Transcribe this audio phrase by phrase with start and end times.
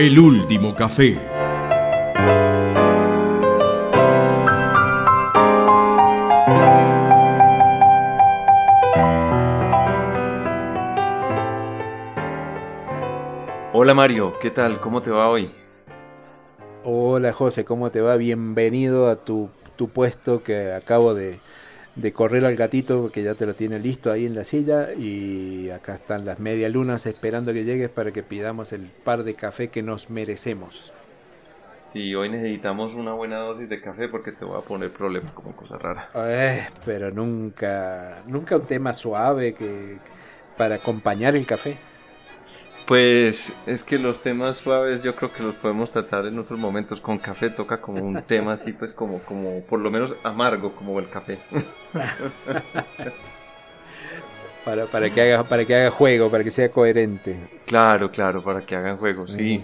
[0.00, 1.18] El último café.
[13.74, 14.80] Hola Mario, ¿qué tal?
[14.80, 15.50] ¿Cómo te va hoy?
[16.82, 18.16] Hola José, ¿cómo te va?
[18.16, 21.38] Bienvenido a tu, tu puesto que acabo de,
[22.00, 25.70] de correr al gatito que ya te lo tiene listo ahí en la silla y
[25.70, 29.68] acá están las media lunas esperando que llegues para que pidamos el par de café
[29.68, 30.92] que nos merecemos.
[31.92, 35.56] Sí, hoy necesitamos una buena dosis de café porque te voy a poner problemas como
[35.56, 36.08] cosa rara.
[36.14, 39.96] Eh, pero nunca, nunca un tema suave que
[40.56, 41.76] para acompañar el café.
[42.90, 47.00] Pues es que los temas suaves yo creo que los podemos tratar en otros momentos.
[47.00, 50.98] Con café toca como un tema así, pues como, como por lo menos amargo como
[50.98, 51.38] el café.
[54.64, 57.36] para, para, que haga, para que haga juego, para que sea coherente.
[57.64, 59.62] Claro, claro, para que hagan juego, sí.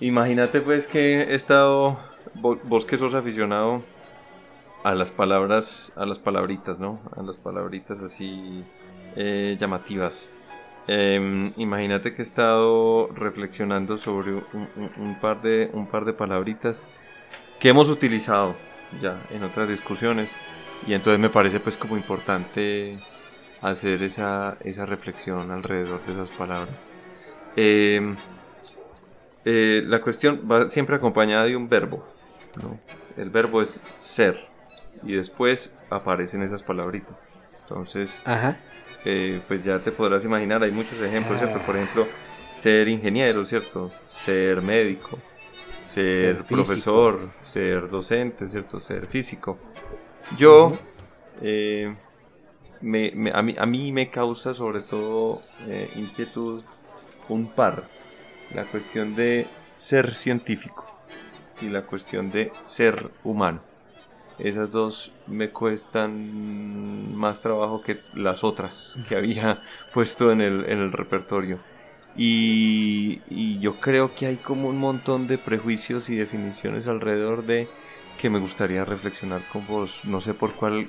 [0.00, 1.98] Imagínate pues que he estado,
[2.34, 3.82] vos que sos aficionado
[4.84, 7.00] a las palabras, a las palabritas, ¿no?
[7.16, 8.62] A las palabritas así
[9.16, 10.28] eh, llamativas.
[10.88, 16.88] Eh, imagínate que he estado reflexionando sobre un, par de, un par de palabritas
[17.60, 18.54] que hemos utilizado
[19.02, 20.34] ya en otras discusiones
[20.86, 22.98] y entonces me parece pues como importante
[23.60, 26.86] hacer esa, esa reflexión alrededor de esas palabras.
[27.56, 28.14] Eh,
[29.44, 32.06] eh, la cuestión va siempre acompañada de un verbo.
[32.62, 32.78] ¿no?
[33.16, 34.48] El verbo es ser
[35.02, 37.30] y después aparecen esas palabritas.
[37.62, 38.58] Entonces, Ajá.
[39.04, 41.58] Eh, pues ya te podrás imaginar, hay muchos ejemplos, ¿cierto?
[41.60, 42.06] Por ejemplo,
[42.50, 43.90] ser ingeniero, ¿cierto?
[44.06, 45.18] Ser médico,
[45.78, 48.80] ser, ser profesor, ser docente, ¿cierto?
[48.80, 49.58] Ser físico.
[50.36, 50.78] Yo, uh -huh.
[51.42, 51.96] eh,
[52.80, 56.62] me, me, a, mí, a, mí, me causa sobre todo eh, inquietud
[57.28, 57.84] un par,
[58.54, 60.84] la cuestión de ser científico
[61.60, 63.67] y la cuestión de ser humano.
[64.38, 69.60] Esas dos me cuestan más trabajo que las otras que había
[69.94, 71.58] puesto en el, en el repertorio.
[72.16, 77.68] Y, y, yo creo que hay como un montón de prejuicios y definiciones alrededor de
[78.20, 80.00] que me gustaría reflexionar con vos.
[80.04, 80.88] No sé por cuál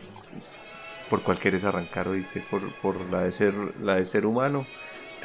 [1.10, 2.44] por cuál quieres arrancar, ¿oíste?
[2.50, 4.66] Por, por la de ser la de ser humano.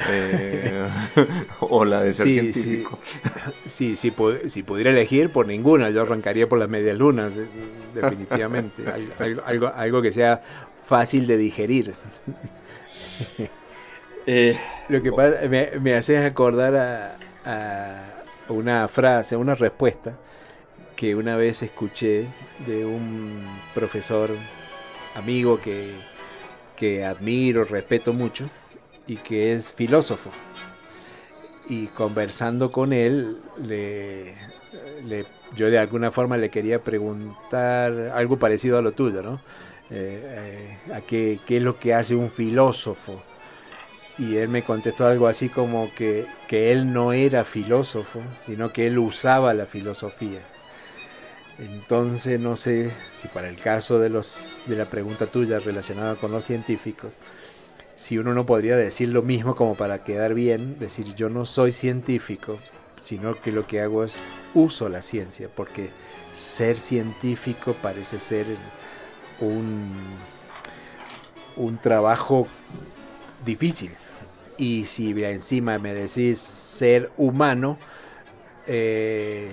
[0.07, 0.87] Eh,
[1.61, 2.99] o la de ser sí, científico.
[3.01, 4.13] Sí, sí, si,
[4.49, 7.33] si, pudiera elegir por ninguna, yo arrancaría por las medias lunas,
[7.93, 8.83] definitivamente.
[9.19, 10.41] algo, algo, algo que sea
[10.85, 11.93] fácil de digerir.
[14.27, 14.57] Eh,
[14.89, 18.03] Lo que pasa, me, me haces acordar a, a,
[18.49, 20.13] una frase, una respuesta
[20.95, 22.25] que una vez escuché
[22.65, 23.45] de un
[23.75, 24.31] profesor
[25.13, 25.91] amigo que,
[26.75, 28.49] que admiro, respeto mucho
[29.07, 30.29] y que es filósofo.
[31.67, 34.35] Y conversando con él, le,
[35.55, 39.39] yo de alguna forma le quería preguntar algo parecido a lo tuyo, ¿no?
[39.91, 43.21] Eh, eh, a qué, qué, es lo que hace un filósofo.
[44.17, 48.87] Y él me contestó algo así como que, que él no era filósofo, sino que
[48.87, 50.39] él usaba la filosofía.
[51.57, 56.31] Entonces no sé si para el caso de, los, de la pregunta tuya relacionada con
[56.31, 57.17] los científicos,
[57.95, 61.71] si uno no podría decir lo mismo como para quedar bien, decir yo no soy
[61.71, 62.59] científico,
[63.01, 64.17] sino que lo que hago es
[64.53, 65.89] uso la ciencia, porque
[66.33, 68.45] ser científico parece ser
[69.39, 69.93] un,
[71.55, 72.47] un trabajo
[73.45, 73.91] difícil.
[74.57, 77.77] Y si encima me decís ser humano,
[78.67, 79.51] eh,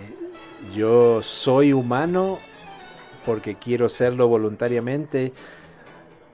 [0.74, 2.38] yo soy humano
[3.26, 5.32] porque quiero serlo voluntariamente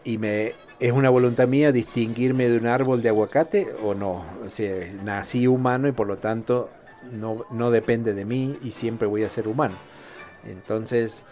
[0.08, 4.24] y me es una voluntad mía distinguirme de un árbol de aguacate o no.
[4.42, 6.70] O sea, nací humano y por lo tanto
[7.12, 9.74] no, no depende de mí y siempre voy a ser humano.
[10.46, 11.24] Entonces,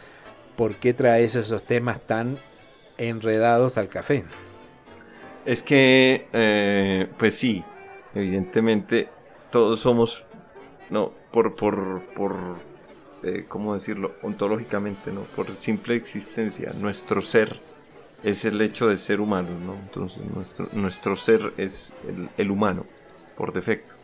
[0.56, 2.36] ¿por qué traes esos temas tan
[2.98, 4.24] enredados al café?
[5.46, 7.64] Es que, eh, pues sí,
[8.14, 9.08] evidentemente
[9.50, 10.24] todos somos,
[10.90, 12.36] no, por, por, por
[13.22, 14.12] eh, ¿cómo decirlo?
[14.20, 15.22] Ontológicamente, ¿no?
[15.22, 17.58] Por simple existencia, nuestro ser
[18.26, 19.74] es el hecho de ser humano, ¿no?
[19.74, 20.20] Entonces
[20.72, 21.92] nuestro, ser es
[22.36, 22.84] el, humano,
[23.36, 23.94] por defecto.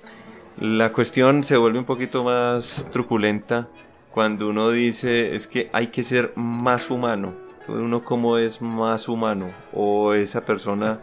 [0.61, 3.69] La cuestión se vuelve un poquito más truculenta
[4.13, 7.35] cuando uno dice es que hay que ser más humano.
[7.67, 11.01] Uno como es más humano o esa persona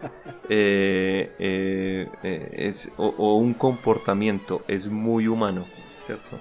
[0.48, 5.66] eh, eh, eh, es, o, o un comportamiento es muy humano,
[6.06, 6.38] ¿cierto?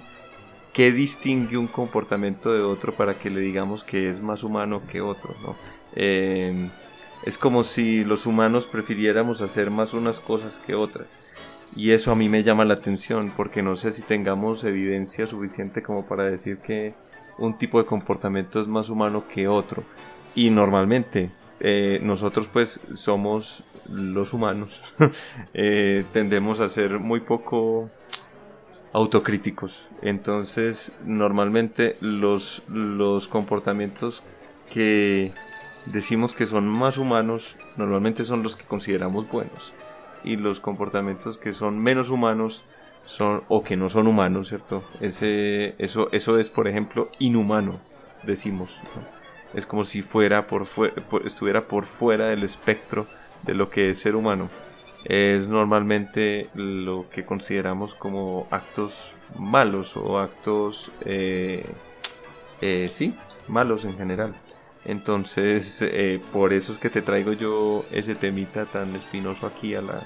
[0.71, 5.01] ¿Qué distingue un comportamiento de otro para que le digamos que es más humano que
[5.01, 5.35] otro?
[5.41, 5.55] ¿no?
[5.95, 6.69] Eh,
[7.23, 11.19] es como si los humanos prefiriéramos hacer más unas cosas que otras.
[11.75, 15.83] Y eso a mí me llama la atención porque no sé si tengamos evidencia suficiente
[15.83, 16.93] como para decir que
[17.37, 19.83] un tipo de comportamiento es más humano que otro.
[20.33, 24.83] Y normalmente eh, nosotros pues somos los humanos,
[25.53, 27.89] eh, tendemos a ser muy poco
[28.93, 29.87] autocríticos.
[30.01, 34.23] Entonces normalmente los, los comportamientos
[34.69, 35.31] que
[35.91, 39.73] decimos que son más humanos normalmente son los que consideramos buenos.
[40.23, 42.63] Y los comportamientos que son menos humanos
[43.05, 44.83] son o que no son humanos, ¿cierto?
[44.99, 47.79] Ese, eso, eso es, por ejemplo, inhumano,
[48.23, 48.79] decimos.
[49.53, 50.67] Es como si fuera por,
[51.25, 53.07] estuviera por fuera del espectro
[53.43, 54.49] de lo que es ser humano.
[55.05, 61.65] Es normalmente lo que consideramos como actos malos o actos, eh,
[62.61, 63.15] eh, sí,
[63.47, 64.35] malos en general.
[64.89, 69.81] Entonces, eh, por eso es que te traigo yo ese temita tan espinoso aquí a
[69.81, 70.01] la,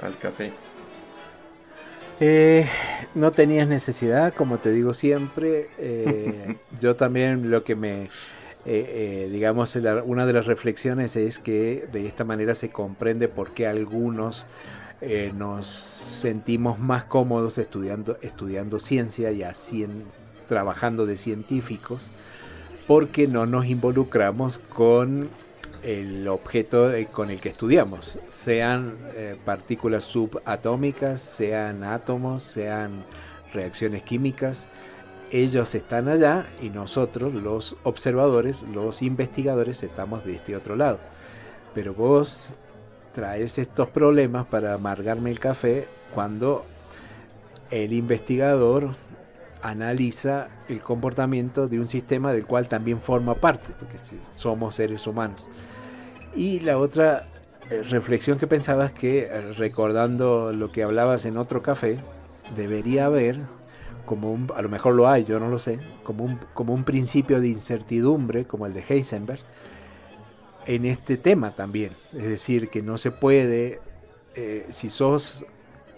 [0.00, 0.52] al café.
[2.18, 2.66] Eh,
[3.14, 5.68] no tenías necesidad, como te digo siempre.
[5.78, 8.08] Eh, yo también lo que me,
[8.64, 13.66] eh, digamos, una de las reflexiones es que de esta manera se comprende por qué
[13.66, 14.46] algunos
[15.34, 19.86] nos sentimos más cómodos estudiando, estudiando ciencia y así
[20.48, 22.08] trabajando de científicos,
[22.86, 25.28] porque no nos involucramos con
[25.82, 33.04] el objeto con el que estudiamos, sean eh, partículas subatómicas, sean átomos, sean
[33.52, 34.68] reacciones químicas.
[35.30, 40.98] Ellos están allá y nosotros, los observadores, los investigadores, estamos de este otro lado.
[41.74, 42.52] Pero vos
[43.12, 46.64] traes estos problemas para amargarme el café cuando
[47.70, 48.94] el investigador
[49.62, 55.48] analiza el comportamiento de un sistema del cual también forma parte, porque somos seres humanos.
[56.34, 57.28] Y la otra
[57.70, 61.98] eh, reflexión que pensaba es que, eh, recordando lo que hablabas en otro café,
[62.54, 63.40] debería haber,
[64.04, 66.84] como un, a lo mejor lo hay, yo no lo sé, como un, como un
[66.84, 69.40] principio de incertidumbre, como el de Heisenberg,
[70.66, 71.92] en este tema también.
[72.12, 73.80] Es decir, que no se puede,
[74.34, 75.44] eh, si, sos,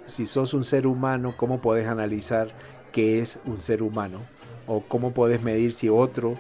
[0.07, 2.53] si sos un ser humano, ¿cómo podés analizar
[2.99, 4.21] es un ser humano
[4.67, 6.37] o cómo puedes medir si otro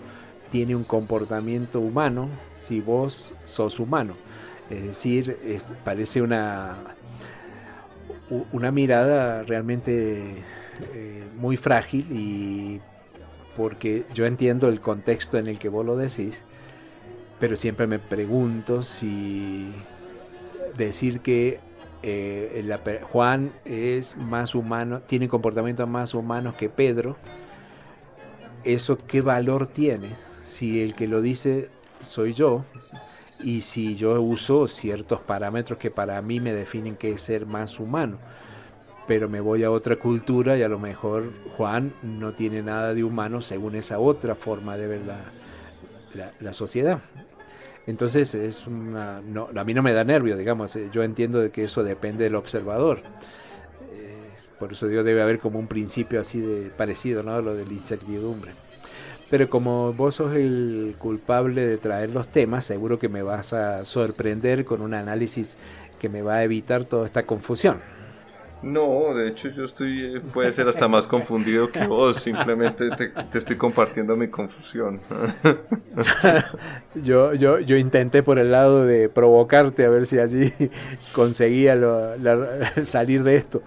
[0.50, 4.14] tiene un comportamiento humano si vos sos humano.
[4.70, 6.76] Es decir, es, parece una,
[8.52, 10.34] una mirada realmente
[10.94, 12.80] eh, muy frágil y
[13.56, 16.42] porque yo entiendo el contexto en el que vos lo decís,
[17.40, 19.66] pero siempre me pregunto si
[20.76, 21.60] decir que
[22.02, 27.16] eh, Juan es más humano, tiene comportamientos más humanos que Pedro,
[28.64, 30.10] ¿eso qué valor tiene?
[30.42, 31.70] Si el que lo dice
[32.02, 32.64] soy yo
[33.42, 37.78] y si yo uso ciertos parámetros que para mí me definen que es ser más
[37.80, 38.18] humano,
[39.06, 43.04] pero me voy a otra cultura y a lo mejor Juan no tiene nada de
[43.04, 45.00] humano según esa otra forma de ver
[46.40, 47.00] la sociedad.
[47.88, 51.50] Entonces es una, no, a mí no me da nervio, digamos, eh, yo entiendo de
[51.50, 52.98] que eso depende del observador.
[53.94, 57.40] Eh, por eso digo, debe haber como un principio así de parecido, ¿no?
[57.40, 58.52] Lo de la incertidumbre.
[59.30, 63.86] Pero como vos sos el culpable de traer los temas, seguro que me vas a
[63.86, 65.56] sorprender con un análisis
[65.98, 67.80] que me va a evitar toda esta confusión.
[68.62, 73.56] No, de hecho yo estoy, puede ser hasta más confundido que vos, simplemente te, estoy
[73.56, 75.00] compartiendo mi confusión.
[76.94, 80.52] yo, yo, yo intenté por el lado de provocarte a ver si así
[81.12, 81.76] conseguía
[82.84, 83.62] salir de esto.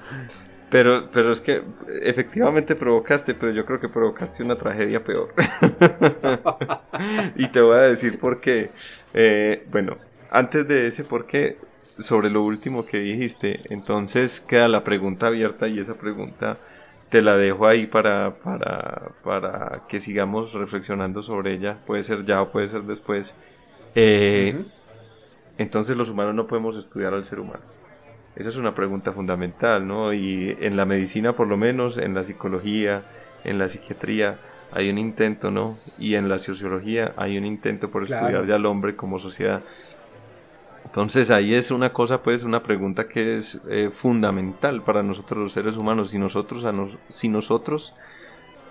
[0.69, 1.61] Pero, pero es que
[2.01, 5.33] efectivamente provocaste, pero yo creo que provocaste una tragedia peor.
[7.35, 8.71] y te voy a decir por qué.
[9.13, 9.97] Eh, bueno,
[10.29, 11.57] antes de ese por qué,
[12.01, 16.57] sobre lo último que dijiste, entonces queda la pregunta abierta y esa pregunta
[17.09, 21.77] te la dejo ahí para, para, para que sigamos reflexionando sobre ella.
[21.85, 23.33] Puede ser ya o puede ser después.
[23.95, 24.63] Eh,
[25.57, 27.63] entonces los humanos no podemos estudiar al ser humano.
[28.35, 30.13] Esa es una pregunta fundamental, ¿no?
[30.13, 33.01] Y en la medicina por lo menos, en la psicología,
[33.43, 34.39] en la psiquiatría,
[34.71, 35.77] hay un intento, ¿no?
[35.99, 39.61] Y en la sociología hay un intento por estudiar ya al hombre como sociedad.
[40.85, 45.53] Entonces ahí es una cosa, pues, una pregunta que es eh, fundamental para nosotros los
[45.53, 46.11] seres humanos.
[46.11, 46.65] Si nosotros,
[47.07, 47.93] si nosotros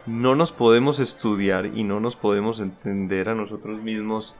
[0.06, 4.34] no nos podemos estudiar y no nos podemos entender a nosotros mismos,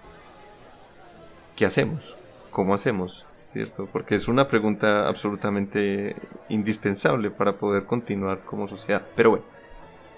[1.57, 2.17] ¿qué hacemos?
[2.51, 3.25] ¿Cómo hacemos?
[3.45, 3.89] ¿Cierto?
[3.93, 6.17] Porque es una pregunta absolutamente
[6.49, 9.03] indispensable para poder continuar como sociedad.
[9.17, 9.45] Pero bueno,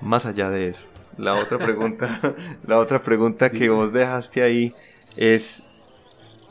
[0.00, 0.82] más allá de eso,
[1.16, 2.20] la otra pregunta,
[2.66, 4.74] la otra pregunta que vos dejaste ahí
[5.16, 5.62] es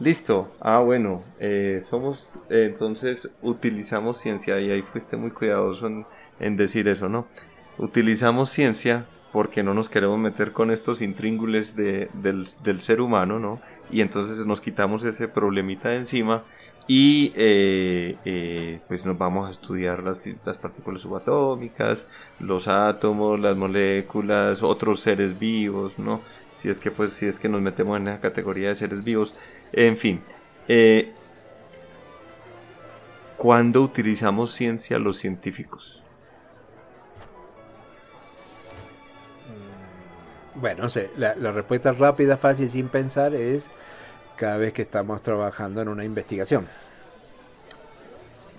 [0.01, 0.51] Listo.
[0.59, 1.21] Ah, bueno.
[1.39, 5.87] Eh, somos, eh, entonces, utilizamos ciencia y ahí fuiste muy cuidadoso
[6.39, 7.27] en, decir eso, ¿no?
[7.77, 13.61] Utilizamos ciencia porque no nos queremos meter con estos intríngules de, del, ser humano, ¿no?
[13.91, 16.43] Y entonces nos quitamos ese problemita de encima
[16.87, 22.07] y eh, eh, pues nos vamos a estudiar las, las, partículas subatómicas,
[22.39, 26.21] los átomos, las moléculas, otros seres vivos, ¿no?
[26.55, 29.35] Si es que pues si es que nos metemos en la categoría de seres vivos,
[29.73, 30.21] en fin.
[30.67, 31.11] Eh,
[33.37, 36.01] ¿Cuándo utilizamos ciencia los científicos?
[40.55, 43.69] Bueno, sé, la, la respuesta rápida, fácil, sin pensar es
[44.35, 46.67] cada vez que estamos trabajando en una investigación.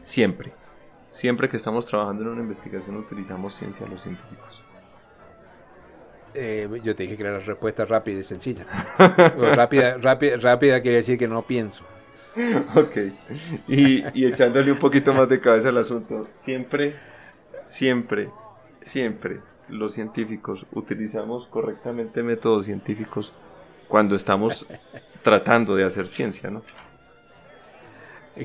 [0.01, 0.53] Siempre.
[1.11, 4.62] Siempre que estamos trabajando en una investigación utilizamos ciencia los científicos.
[6.35, 8.67] Eh, yo te dije que era la respuesta rápida y sencilla.
[9.55, 11.85] rápida, rápida, rápida quiere decir que no pienso.
[12.75, 12.97] Ok.
[13.69, 16.29] Y, y echándole un poquito más de cabeza al asunto.
[16.35, 16.97] Siempre,
[17.63, 18.31] siempre,
[18.79, 23.33] siempre los científicos utilizamos correctamente métodos científicos
[23.89, 24.67] cuando estamos
[25.23, 26.63] tratando de hacer ciencia, ¿no?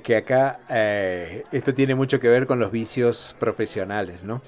[0.03, 4.41] Que acá eh, esto tiene mucho que ver con los vicios profesionales, ¿no?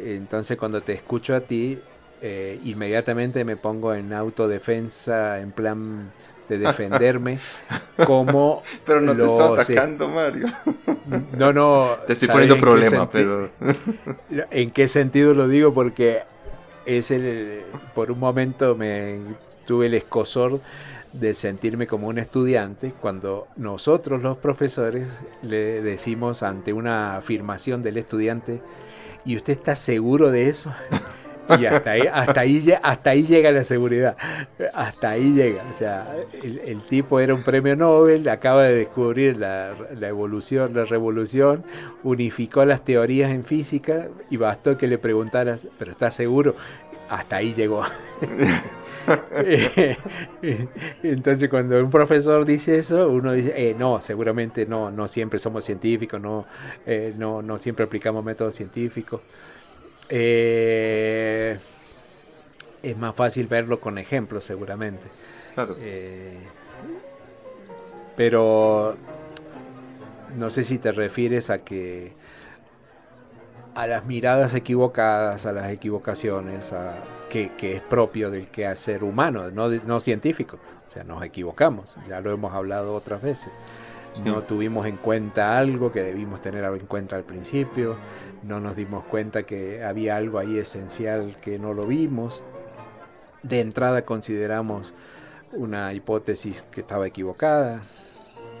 [0.00, 1.78] Entonces cuando te escucho a ti,
[2.24, 6.12] eh, inmediatamente me pongo en autodefensa, en plan
[6.48, 7.38] de defenderme,
[8.06, 8.62] como...
[8.86, 10.46] Pero no te estoy atacando, Mario.
[11.36, 11.96] No, no...
[12.06, 13.50] Te estoy poniendo problema, pero...
[14.52, 15.74] ¿En qué sentido lo digo?
[15.74, 16.20] Porque
[16.86, 17.62] es el...
[17.92, 19.18] Por un momento me
[19.66, 20.60] tuve el escosor
[21.12, 25.08] de sentirme como un estudiante cuando nosotros los profesores
[25.42, 28.62] le decimos ante una afirmación del estudiante,
[29.24, 30.72] ¿y usted está seguro de eso?
[31.58, 34.16] Y hasta ahí, hasta ahí, hasta ahí llega la seguridad.
[34.74, 35.62] Hasta ahí llega.
[35.72, 40.84] O sea, el, tipo era un premio Nobel, acaba de descubrir la, la, evolución, la
[40.84, 41.64] revolución,
[42.02, 46.54] unificó las teorías en física y bastó que le preguntaras, ¿pero está seguro?
[47.12, 47.84] hasta ahí llegó.
[51.02, 55.64] Entonces cuando un profesor dice eso, uno dice, eh, no, seguramente no, no siempre somos
[55.66, 56.46] científicos, no,
[56.86, 59.20] eh, no, no siempre aplicamos métodos científicos.
[60.14, 61.58] Eh,
[62.82, 65.06] es más fácil verlo con ejemplos, seguramente.
[65.54, 65.76] Claro.
[68.16, 68.96] pero
[70.36, 72.12] no sé si te refieres a que
[73.74, 76.94] a las miradas equivocadas, a las equivocaciones, a,
[77.32, 80.58] que, es propio del quehacer humano, no, no científico.
[80.86, 83.52] O sea, nos equivocamos, ya lo hemos hablado otras veces.
[84.26, 87.96] No tuvimos en cuenta algo que debimos tener en cuenta al principio,
[88.42, 92.42] no nos dimos cuenta que había algo ahí esencial que no lo vimos.
[93.42, 94.94] De entrada consideramos
[95.52, 97.80] una hipótesis que estaba equivocada.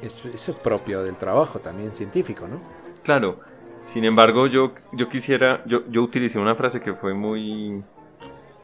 [0.02, 2.60] Eso, es propio del trabajo también científico, ¿no?
[3.02, 3.40] Claro,
[3.82, 7.82] sin embargo, yo, yo quisiera, yo, yo utilicé una frase que fue muy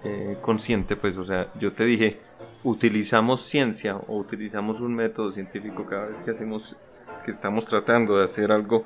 [0.04, 2.18] eh, consciente, pues, o sea, yo te dije,
[2.64, 6.76] utilizamos ciencia o utilizamos un método científico cada vez que hacemos,
[7.24, 8.84] que estamos tratando de hacer algo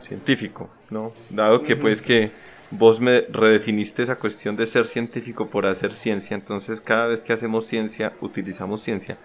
[0.00, 1.12] científico, ¿no?
[1.30, 2.30] Dado que pues que
[2.70, 7.32] vos me redefiniste esa cuestión de ser científico por hacer ciencia, entonces cada vez que
[7.32, 9.18] hacemos ciencia, utilizamos ciencia.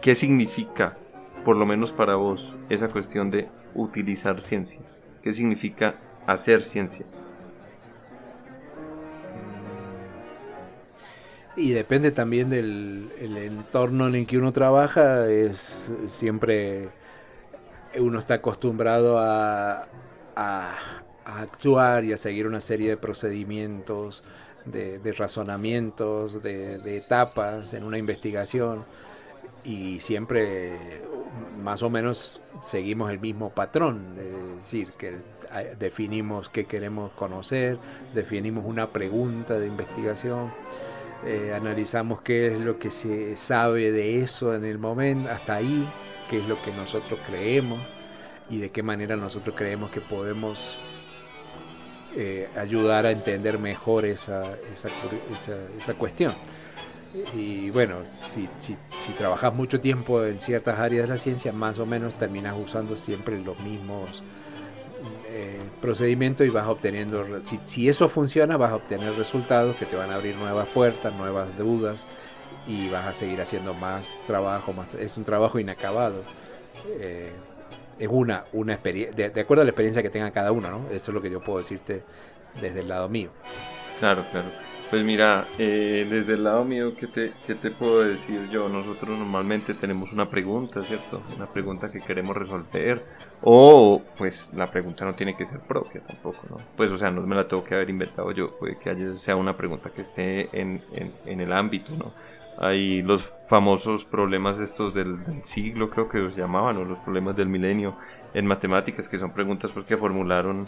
[0.00, 0.96] ¿Qué significa,
[1.44, 4.80] por lo menos para vos, esa cuestión de utilizar ciencia?
[5.22, 7.06] ¿Qué significa hacer ciencia?
[11.56, 16.88] Y depende también del entorno en el que uno trabaja, es siempre
[17.98, 19.86] uno está acostumbrado a,
[21.24, 24.22] actuar y a seguir una serie de procedimientos,
[24.64, 28.84] de, razonamientos, de, de, etapas en una investigación.
[29.64, 31.02] Y siempre
[31.62, 35.16] más o menos seguimos el mismo patrón, es decir, que
[35.78, 37.78] definimos qué queremos conocer,
[38.14, 40.52] definimos una pregunta de investigación,
[41.24, 45.88] eh, analizamos qué es lo que se sabe de eso en el momento, hasta ahí,
[46.28, 47.80] qué es lo que nosotros creemos
[48.50, 50.78] y de qué manera nosotros creemos que podemos
[52.16, 54.88] eh, ayudar a entender mejor esa, esa,
[55.78, 56.34] esa cuestión.
[57.34, 57.96] Y bueno,
[58.28, 62.14] si, si, si, trabajas mucho tiempo en ciertas áreas de la ciencia, más o menos
[62.16, 64.22] terminas usando siempre los mismos
[65.28, 69.96] eh, procedimientos y vas obteniendo, si, si eso funciona, vas a obtener resultados que te
[69.96, 72.06] van a abrir nuevas puertas, nuevas dudas
[72.66, 76.22] y vas a seguir haciendo más trabajo, más, es un trabajo inacabado.
[77.00, 77.32] Eh,
[77.98, 80.88] es una, una experiencia, de, acuerdo a la experiencia que tenga cada uno, ¿no?
[80.90, 82.02] Eso es lo que yo puedo decirte
[82.60, 83.30] desde el lado mío.
[83.98, 84.48] Claro, claro.
[84.90, 88.70] Pues mira, eh, desde el lado mío, ¿qué te, ¿qué te puedo decir yo?
[88.70, 91.20] Nosotros normalmente tenemos una pregunta, ¿cierto?
[91.36, 93.02] Una pregunta que queremos resolver.
[93.42, 96.56] O, pues, la pregunta no tiene que ser propia tampoco, ¿no?
[96.74, 98.56] Pues, o sea, no me la tengo que haber inventado yo.
[98.58, 102.14] Puede que haya, sea una pregunta que esté en, en, en el ámbito, ¿no?
[102.60, 107.48] Hay los famosos problemas estos del, siglo, creo que los llamaban, o los problemas del
[107.48, 107.96] milenio
[108.34, 110.66] en matemáticas, que son preguntas pues, que formularon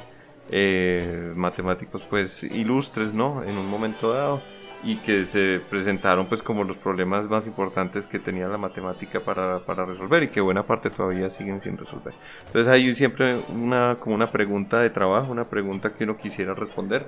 [0.51, 3.43] eh, matemáticos pues ilustres, ¿no?
[3.43, 4.41] En un momento dado
[4.83, 9.59] y que se presentaron pues como los problemas más importantes que tenía la matemática para,
[9.67, 12.15] para, resolver y que buena parte todavía siguen sin resolver.
[12.47, 17.07] Entonces hay siempre una como una pregunta de trabajo, una pregunta que uno quisiera responder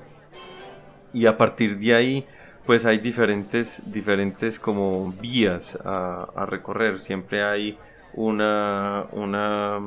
[1.12, 2.26] y a partir de ahí
[2.66, 6.98] pues hay diferentes diferentes como vías a, recorrer.
[6.98, 7.78] Siempre hay
[8.14, 9.80] una una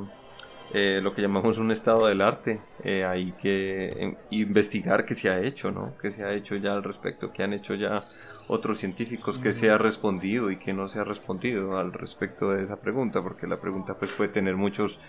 [0.73, 2.59] eh, lo que llamamos un estado del arte.
[2.83, 5.93] Eh, hay que em, investigar qué se ha hecho, ¿no?
[6.01, 8.03] Qué se ha hecho ya al respecto, qué han hecho ya
[8.47, 12.63] otros científicos, qué se ha respondido y qué no se ha respondido al respecto de
[12.63, 14.99] esa pregunta, porque la pregunta pues puede tener muchos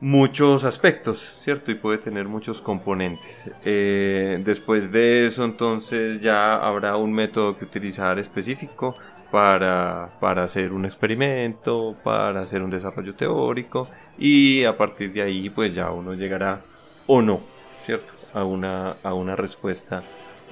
[0.00, 1.70] muchos aspectos, ¿cierto?
[1.70, 3.50] Y puede tener muchos componentes.
[3.64, 8.96] Eh, después de eso, entonces ya habrá un método que utilizar específico
[9.30, 13.88] para, para hacer un experimento, para hacer un desarrollo teórico
[14.18, 16.60] y a partir de ahí pues ya uno llegará
[17.06, 17.40] o no,
[17.86, 18.14] ¿cierto?
[18.34, 20.02] A una, a una respuesta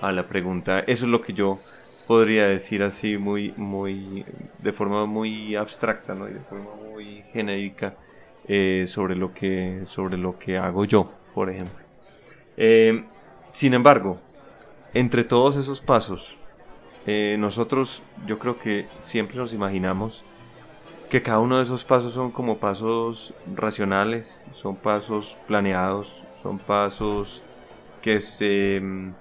[0.00, 0.80] a la pregunta.
[0.80, 1.58] Eso es lo que yo
[2.06, 4.24] podría decir así muy, muy,
[4.58, 6.28] de forma muy abstracta, ¿no?
[6.28, 7.94] Y de forma muy genérica
[8.50, 11.84] eh, sobre, lo que, sobre lo que hago yo, por ejemplo.
[12.56, 13.04] Eh,
[13.52, 14.18] sin embargo,
[14.94, 16.34] entre todos esos pasos,
[17.06, 20.24] eh, nosotros yo creo que siempre nos imaginamos
[21.10, 27.42] que cada uno de esos pasos son como pasos racionales, son pasos planeados, son pasos
[28.00, 29.12] que se mm,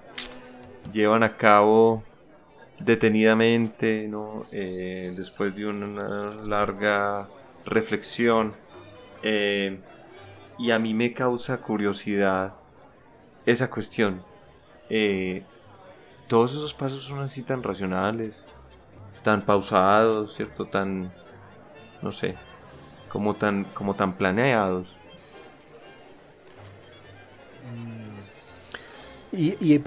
[0.90, 2.02] llevan a cabo
[2.78, 4.44] detenidamente, ¿no?
[4.50, 7.28] Después de una larga
[7.66, 8.54] reflexión.
[9.22, 9.80] Eh,
[10.58, 12.54] y a mí me causa curiosidad
[13.46, 14.22] esa cuestión.
[14.90, 15.42] Eh,
[16.26, 18.46] todos esos pasos son así tan racionales,
[19.22, 20.66] tan pausados, ¿cierto?
[20.66, 21.10] Tan
[22.02, 22.36] no sé,
[23.08, 24.88] como tan, como tan planeados.
[29.30, 29.78] Y, y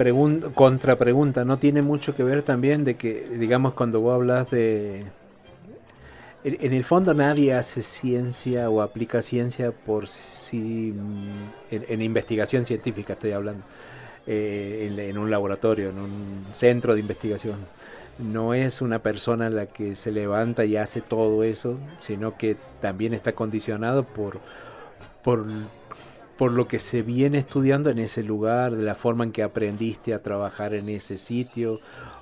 [0.54, 5.06] contra pregunta, ¿no tiene mucho que ver también de que, digamos, cuando vos hablas de...
[6.44, 13.14] En, el fondo nadie hace ciencia o aplica ciencia por sí, mm, en, investigación científica
[13.14, 13.64] estoy hablando,
[14.26, 17.58] eh, en un laboratorio, en un centro de investigación.
[18.18, 23.14] No es una persona la que se levanta y hace todo eso, sino que también
[23.14, 24.40] está condicionado por,
[25.24, 25.46] por,
[26.38, 30.14] por lo que se viene estudiando en ese lugar, de la forma en que aprendiste
[30.14, 31.80] a trabajar en ese sitio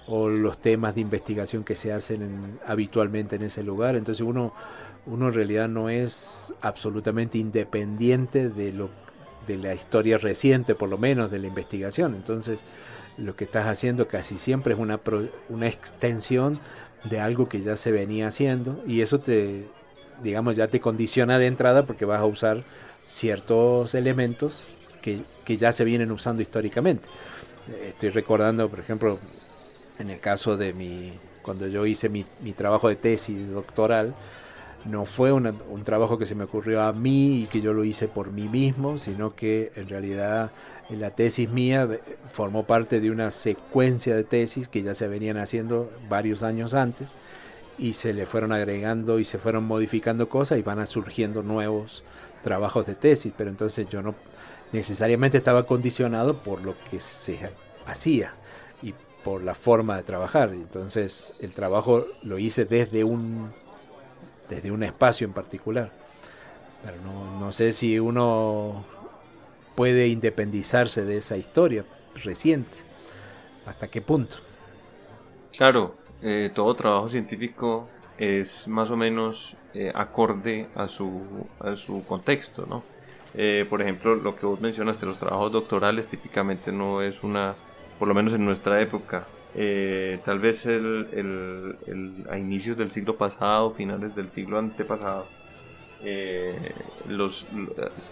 [0.09, 3.95] o los temas de investigación que se hacen habitualmente en ese lugar.
[3.95, 4.53] Entonces uno,
[5.05, 8.89] uno en realidad no es absolutamente independiente de, lo,
[9.47, 12.15] de la historia reciente, por lo menos, de la investigación.
[12.15, 12.63] Entonces,
[13.17, 14.99] lo que estás haciendo casi siempre es una,
[15.49, 16.59] una extensión
[17.03, 19.65] de algo que ya se venía haciendo y eso te,
[20.23, 22.63] digamos, ya te condiciona de entrada porque vas a usar
[23.05, 25.21] ciertos elementos que,
[25.57, 27.07] ya se vienen usando históricamente.
[27.83, 29.17] Estoy recordando, por ejemplo,
[29.99, 32.23] en el caso de mi, cuando yo hice mi,
[32.55, 34.15] trabajo de tesis doctoral,
[34.85, 38.07] no fue un trabajo que se me ocurrió a mí y que yo lo hice
[38.07, 40.51] por mí mismo, sino que en realidad
[40.89, 41.87] la tesis mía
[42.29, 47.09] formó parte de una secuencia de tesis que ya se venían haciendo varios años antes
[47.77, 52.03] y se le fueron agregando y se fueron modificando cosas y van surgiendo nuevos
[52.41, 54.15] trabajos de tesis, pero entonces yo no
[54.71, 57.37] necesariamente estaba condicionado por lo que se
[57.85, 58.33] hacía
[59.23, 60.49] por la forma de trabajar.
[60.53, 63.51] Entonces el trabajo lo hice desde un
[64.49, 65.91] desde un espacio en particular.
[66.83, 68.83] Pero no, no sé si uno
[69.75, 71.85] puede independizarse de esa historia
[72.23, 72.77] reciente.
[73.65, 74.37] ¿Hasta qué punto?
[75.55, 81.21] Claro, eh, todo trabajo científico es más o menos eh, acorde a su,
[81.59, 82.83] a su contexto, ¿no?
[83.33, 87.55] Eh, por ejemplo, lo que vos mencionaste, los trabajos doctorales típicamente no es una,
[87.99, 89.25] por lo menos en nuestra época,
[90.23, 95.27] tal vez el, el, a inicios del siglo pasado, finales del siglo antepasado,
[96.01, 96.73] eh,
[97.09, 97.45] los,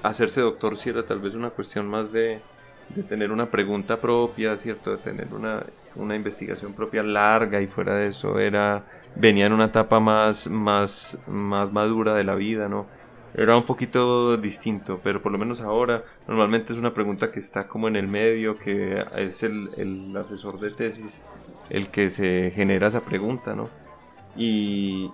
[0.03, 2.41] hacerse doctor si era tal vez una cuestión más de,
[3.07, 4.91] tener una pregunta propia, ¿cierto?
[4.91, 5.63] De tener una,
[5.95, 8.83] una, investigación propia larga y fuera de eso era
[9.15, 12.87] venía en una etapa más, más, más madura de la vida, ¿no?
[13.37, 17.67] Era un poquito distinto, pero por lo menos ahora normalmente es una pregunta que está
[17.67, 21.21] como en el medio, que es el, asesor de tesis
[21.69, 23.69] el que se genera esa pregunta, ¿no?
[24.35, 25.11] Y,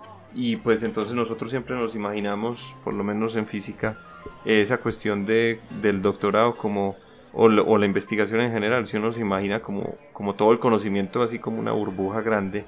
[0.64, 3.98] pues entonces nosotros siempre nos imaginamos, por lo menos en física,
[4.46, 6.96] esa cuestión de, del doctorado como,
[7.34, 11.22] o, o, la investigación en general, si uno se imagina como, como todo el conocimiento
[11.22, 12.66] así como una burbuja grande,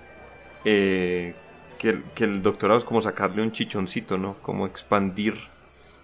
[0.66, 1.34] eh,
[1.78, 4.36] que, que, el doctorado es como sacarle un chichoncito, ¿no?
[4.42, 5.36] Como expandir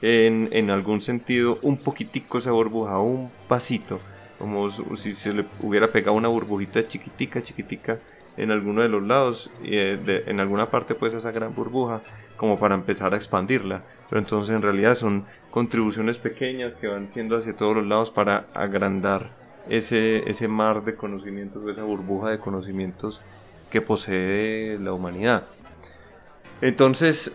[0.01, 3.99] en, en algún sentido un poquitico esa burbuja, un pasito,
[4.39, 7.99] como si se le hubiera pegado una burbujita chiquitica, chiquitica
[8.37, 12.01] en alguno de los lados, eh, en alguna parte pues esa gran burbuja,
[12.37, 13.83] como para empezar a expandirla.
[14.09, 18.45] Pero entonces en realidad son contribuciones pequeñas que van siendo hacia todos los lados para
[18.53, 19.29] agrandar
[19.69, 23.21] ese, ese mar de conocimientos, esa burbuja de conocimientos
[23.69, 25.43] que posee la humanidad.
[26.61, 27.33] Entonces,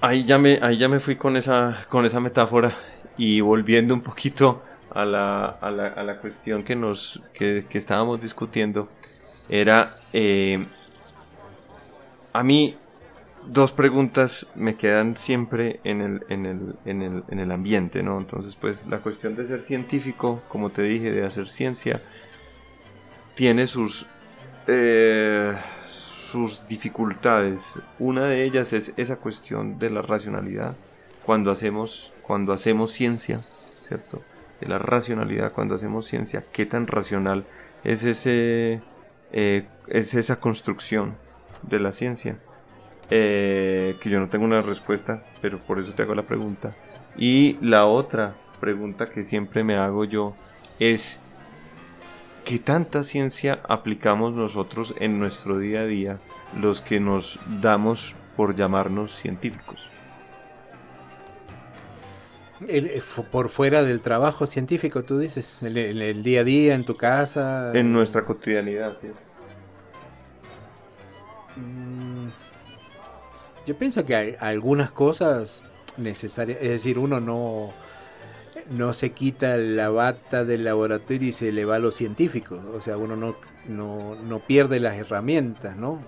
[0.00, 2.72] ahí ya me, ahí ya me fui con esa, con esa metáfora
[3.16, 7.78] y volviendo un poquito a la, a la, a la cuestión que, nos, que, que
[7.78, 8.88] estábamos discutiendo,
[9.48, 10.66] era, eh,
[12.32, 12.76] a mí
[13.46, 18.18] dos preguntas me quedan siempre en el, en el, en el, en el ambiente, ¿no?
[18.18, 22.02] Entonces, pues la cuestión de ser científico, como te dije, de hacer ciencia,
[23.34, 24.06] tiene sus,
[24.66, 25.52] eh,
[26.30, 27.74] sus dificultades.
[27.98, 30.76] Una de ellas es esa cuestión de la racionalidad
[31.26, 33.40] cuando hacemos, cuando hacemos ciencia,
[33.80, 34.22] ¿cierto?
[34.60, 37.44] De la racionalidad cuando hacemos ciencia, qué tan racional
[37.84, 38.80] es ese,
[39.32, 41.16] eh, es esa construcción
[41.62, 42.38] de la ciencia.
[43.12, 46.76] Eh, que yo no tengo una respuesta, pero por eso te hago la pregunta.
[47.16, 50.36] Y la otra pregunta que siempre me hago yo
[50.78, 51.18] es,
[52.44, 56.18] ¿qué tanta ciencia aplicamos nosotros en nuestro día a día,
[56.58, 59.88] los que nos damos por llamarnos científicos?
[62.68, 66.84] El, por fuera del trabajo científico, tú dices, en el, el, día a día, en
[66.84, 67.72] tu casa.
[67.74, 69.08] En nuestra cotidianidad, sí.
[71.56, 72.28] Mm,
[73.66, 75.62] yo pienso que hay algunas cosas
[75.96, 77.72] necesarias, es decir, uno no,
[78.70, 82.80] no se quita la bata del laboratorio y se le va a lo científico, o
[82.80, 83.36] sea, uno no,
[83.68, 86.02] no, no pierde las herramientas, ¿no?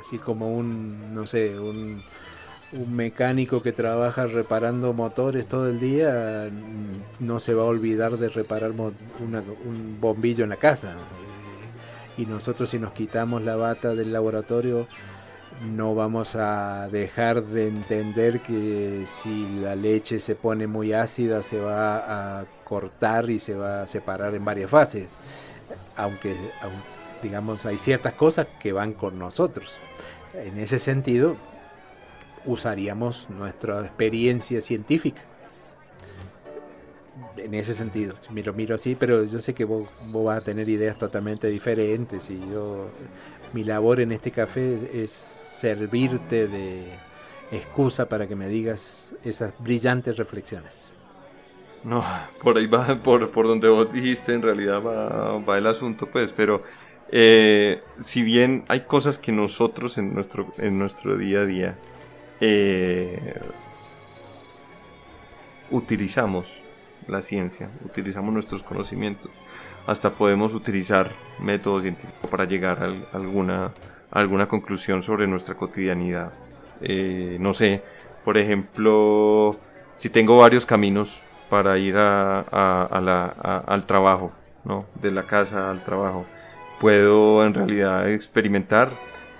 [0.00, 2.02] Así como un, no sé, un,
[2.72, 6.48] un mecánico que trabaja reparando motores todo el día
[7.20, 10.96] no se va a olvidar de reparar una, un bombillo en la casa.
[12.16, 14.86] Y nosotros si nos quitamos la bata del laboratorio
[15.60, 21.58] no vamos a dejar de entender que si la leche se pone muy ácida se
[21.60, 25.18] va a cortar y se va a separar en varias fases.
[25.96, 26.34] Aunque,
[27.22, 29.78] digamos, hay ciertas cosas que van con nosotros.
[30.34, 31.36] En ese sentido,
[32.44, 35.22] usaríamos nuestra experiencia científica.
[37.36, 40.40] En ese sentido, me lo miro así, pero yo sé que vos, vos, vas a
[40.40, 42.88] tener ideas totalmente diferentes y yo,
[43.52, 46.84] mi labor en este café es servirte de
[47.50, 50.92] excusa para que me digas esas brillantes reflexiones.
[51.84, 52.04] No,
[52.42, 56.32] por ahí va, por, por donde vos dijiste, en realidad va, va el asunto, pues,
[56.32, 56.62] pero
[57.14, 61.76] eh, si bien hay cosas que nosotros en nuestro, en nuestro día a día
[62.40, 63.38] eh,
[65.70, 66.58] utilizamos
[67.08, 69.30] la ciencia, utilizamos nuestros conocimientos,
[69.86, 73.72] hasta podemos utilizar métodos científicos para llegar a alguna,
[74.10, 76.32] alguna conclusión sobre nuestra cotidianidad.
[76.80, 77.82] Eh, no sé,
[78.24, 79.56] por ejemplo,
[79.96, 84.32] si tengo varios caminos para ir al trabajo,
[84.64, 84.86] ¿no?
[85.00, 86.24] de la casa al trabajo,
[86.80, 88.90] puedo en realidad experimentar,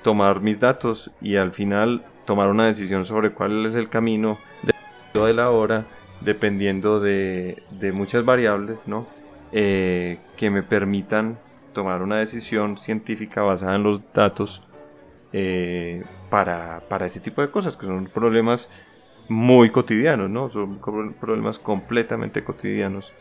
[0.02, 5.32] tomar mis datos y al final tomar una decisión sobre cuál es el camino de
[5.32, 5.84] la hora,
[6.20, 9.06] dependiendo de, de muchas variables, ¿no?
[9.52, 11.38] Eh, que me permitan
[11.74, 14.62] tomar una decisión científica basada en los datos
[15.32, 18.70] eh, para, para, ese tipo de cosas, que son problemas
[19.28, 20.50] muy cotidianos, ¿no?
[20.50, 20.78] Son
[21.20, 23.12] problemas completamente cotidianos.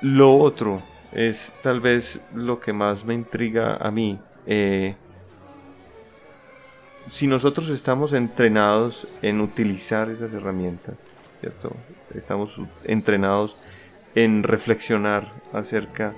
[0.00, 4.18] Lo otro es tal vez lo que más me intriga a mí.
[4.46, 4.96] Eh,
[7.06, 11.06] si nosotros estamos entrenados en utilizar esas herramientas,
[11.40, 11.70] ¿cierto?
[12.14, 13.56] Estamos entrenados
[14.14, 16.14] en reflexionar acerca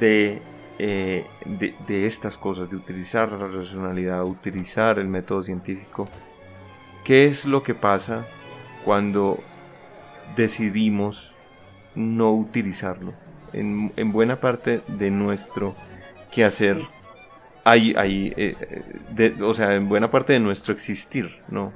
[0.00, 0.40] de,
[0.78, 6.08] eh, de, de, estas cosas, de utilizar la racionalidad, utilizar el método científico.
[7.04, 8.26] ¿Qué es lo que pasa
[8.84, 9.38] cuando
[10.36, 11.36] decidimos
[11.94, 13.12] no utilizarlo?
[13.52, 15.74] En, en buena parte de nuestro
[16.30, 16.78] quehacer
[17.64, 21.72] hay, hay eh, o sea, en buena parte de nuestro existir, ¿no?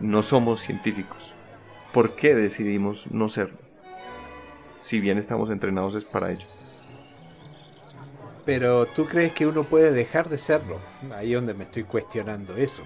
[0.00, 1.32] no somos científicos.
[1.92, 3.58] ¿Por qué decidimos no serlo?
[4.80, 6.46] Si bien estamos entrenados es para ello.
[8.44, 10.78] Pero tú crees que uno puede dejar de serlo.
[11.14, 12.82] Ahí es donde me estoy cuestionando eso.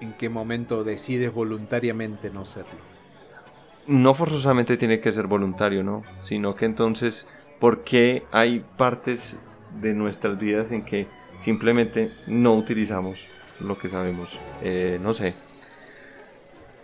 [0.00, 2.78] ¿En qué momento decides voluntariamente no serlo?
[3.86, 6.02] No forzosamente tiene que ser voluntario, ¿no?
[6.20, 7.26] Sino que entonces,
[7.58, 9.38] ¿por qué hay partes
[9.80, 11.06] de nuestras vidas en que
[11.38, 13.20] simplemente no utilizamos
[13.60, 14.38] lo que sabemos?
[14.62, 15.34] Eh, no sé.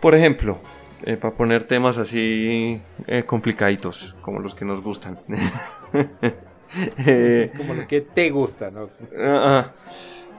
[0.01, 0.59] Por ejemplo,
[1.05, 5.19] eh, para poner temas así eh, complicaditos, como los que nos gustan.
[7.57, 8.89] como lo que te gusta, ¿no?
[9.19, 9.71] Ah.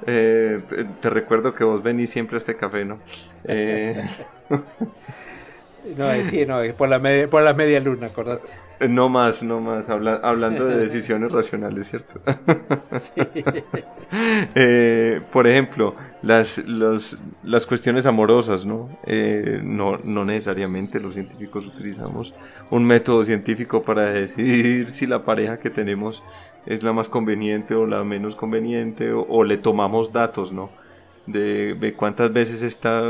[0.07, 0.61] Eh,
[1.01, 2.99] te recuerdo que vos venís siempre a este café, ¿no?
[3.45, 4.05] Eh...
[5.97, 8.51] no, sí, no, por la, media, por la media luna, acordate.
[8.89, 12.21] No más, no más, hablando de decisiones racionales, ¿cierto?
[14.55, 15.95] eh, por ejemplo,
[16.27, 18.89] las, los, las cuestiones amorosas, ¿no?
[19.07, 19.99] Eh, ¿no?
[20.03, 22.35] No necesariamente los científicos utilizamos
[22.71, 26.23] un método científico para decidir si la pareja que tenemos
[26.67, 30.69] es la más conveniente o la menos conveniente o, le tomamos datos, ¿no?
[31.27, 33.03] De, cuántas veces esta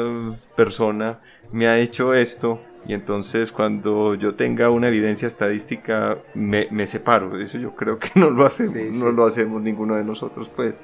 [0.54, 1.20] persona
[1.52, 7.40] me ha hecho esto y entonces cuando yo tenga una evidencia estadística me, separo.
[7.40, 10.74] Eso yo creo que no lo hacemos, no lo hacemos ninguno de nosotros, pues.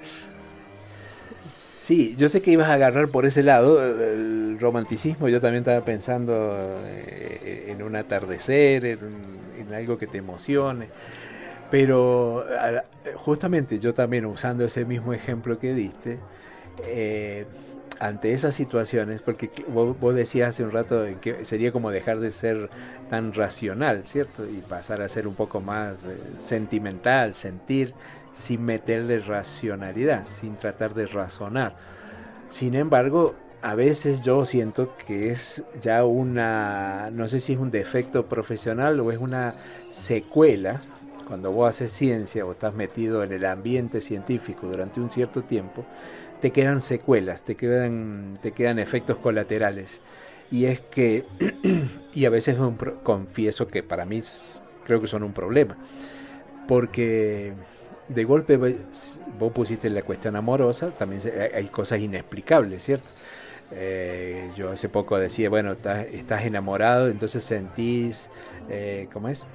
[1.92, 5.28] Sí, yo sé que ibas a agarrar por ese lado el romanticismo.
[5.28, 10.86] Yo también estaba pensando eh, en un atardecer, en algo que te emocione.
[11.70, 12.46] Pero
[13.16, 16.18] justamente yo también usando ese mismo ejemplo que diste,
[16.86, 17.44] eh,
[18.00, 22.70] ante esas situaciones, porque vos, decías hace un rato que sería como dejar de ser
[23.10, 24.46] tan racional, ¿cierto?
[24.48, 27.92] Y pasar a ser un poco más eh, sentimental, sentir
[28.32, 31.76] sin meterle racionalidad, sin tratar de razonar.
[32.48, 37.70] Sin embargo, a veces yo siento que es ya una, no sé si es un
[37.70, 39.54] defecto profesional o es una
[39.90, 40.82] secuela
[41.26, 45.84] cuando vos haces ciencia o estás metido en el ambiente científico durante un cierto tiempo,
[46.40, 50.00] te quedan secuelas, te quedan, te quedan efectos colaterales.
[50.50, 51.24] Y es que,
[52.12, 52.58] y a veces
[53.02, 54.20] confieso que para mí
[54.84, 55.76] creo que son un problema,
[56.68, 57.52] porque
[58.08, 61.20] de golpe vos pusiste la cuestión amorosa, también
[61.54, 63.08] hay cosas inexplicables, ¿cierto?
[63.74, 68.28] Eh, yo hace poco decía, bueno, estás, enamorado, entonces sentís,
[68.68, 69.46] eh, ¿cómo es?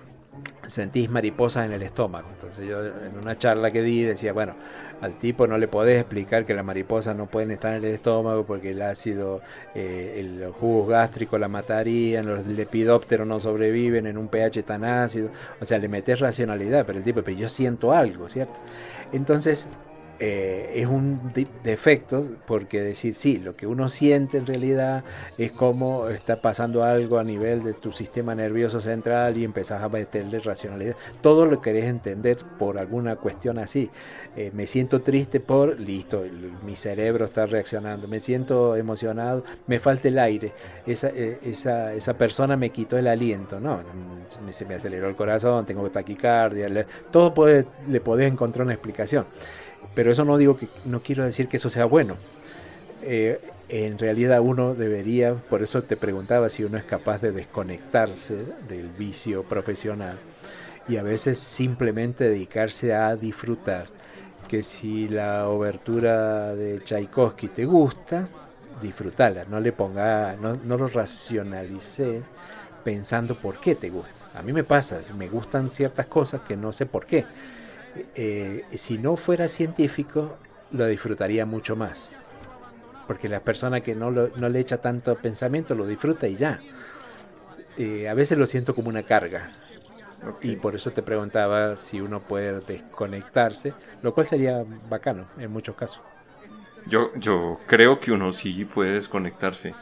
[0.65, 2.28] Sentís mariposas en el estómago.
[2.34, 4.56] Entonces yo en una charla que di decía, bueno,
[5.02, 8.45] al tipo no le podés explicar que las mariposas no pueden estar en el estómago
[8.45, 9.41] porque el ácido,
[9.76, 15.30] eh, el jugo gástrico la matarían, los lepidópteros no sobreviven en un pH tan ácido.
[15.62, 18.60] O sea, le metes racionalidad, pero el tipo, pero yo siento algo, ¿cierto?
[19.13, 19.69] Entonces,
[20.19, 21.32] eh, es un
[21.63, 25.03] defecto porque decir sí, lo que uno siente en realidad
[25.38, 29.89] es como está pasando algo a nivel de tu sistema nervioso central y empezás a
[29.89, 30.95] meterle racionalidad.
[31.21, 33.91] Todo lo querés entender por alguna cuestión así.
[34.36, 36.23] Eh, me siento triste por, listo,
[36.65, 38.08] mi cerebro está reaccionando.
[38.08, 40.53] Me siento emocionado, me falta el aire.
[40.86, 43.82] Esa, eh, esa, esa persona me quitó el aliento, ¿no?
[44.49, 46.86] Se me aceleró el corazón, tengo taquicardia.
[47.12, 49.25] todo puede, le podés encontrar una explicación.
[49.97, 52.17] Pero eso no digo que no quiero decir que eso sea bueno.
[53.01, 58.38] Eh, en realidad uno debería, por eso te preguntaba si uno es capaz de desconectarse
[58.69, 60.19] del vicio profesional
[60.88, 63.88] y a veces simplemente dedicarse a disfrutar.
[64.47, 68.29] Que si la obertura de Tchaikovsky te gusta,
[68.79, 72.21] disfrutala, no le ponga, no, no lo racionalices
[72.83, 74.12] pensando por qué te gusta.
[74.38, 77.25] A mí me pasa, me gustan ciertas cosas que no sé por qué
[78.15, 80.38] eh, si no fuera científico,
[80.71, 82.12] lo disfrutaría mucho más.
[83.07, 86.60] Porque la persona que no, le echa tanto pensamiento lo disfruta y ya.
[87.77, 89.51] Eh, a veces lo siento como una carga.
[90.41, 95.75] Y por eso te preguntaba si uno puede desconectarse, lo cual sería bacano en muchos
[95.75, 96.01] casos.
[96.88, 99.73] Yo, yo creo que uno sí puede desconectarse.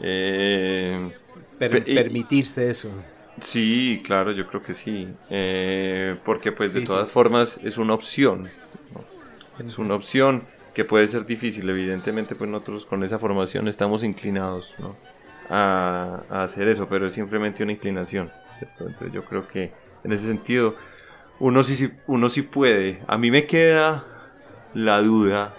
[0.00, 1.10] Eh,
[1.58, 2.90] permitirse eso.
[3.40, 5.08] Sí, claro, yo creo que sí.
[5.30, 8.48] Eh, porque pues de todas formas es una opción.
[9.64, 11.68] Es una opción que puede ser difícil.
[11.68, 14.74] Evidentemente pues nosotros con esa formación estamos inclinados
[15.48, 18.30] a, hacer eso, pero es simplemente una inclinación.
[18.60, 19.72] Entonces yo creo que
[20.04, 20.76] en ese sentido
[21.38, 23.02] uno sí, uno sí puede.
[23.06, 24.04] A mí me queda
[24.74, 25.54] la duda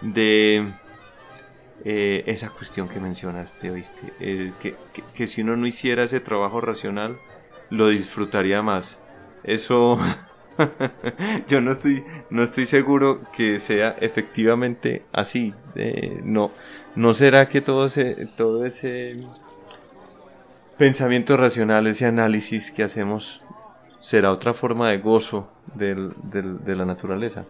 [0.00, 0.72] de
[1.84, 4.12] eh, esa cuestión que mencionaste, ¿oíste?
[4.62, 4.74] que,
[5.14, 7.16] que, si uno no hiciera ese trabajo racional,
[7.70, 9.00] lo disfrutaría más.
[9.42, 9.98] Eso,
[11.48, 15.54] Yo no estoy, no estoy seguro que sea efectivamente así.
[16.22, 16.52] no,
[16.94, 19.22] no será que todo ese, todo ese
[20.78, 23.42] pensamiento racional, ese análisis que hacemos,
[23.98, 27.44] será otra forma de gozo de la naturaleza.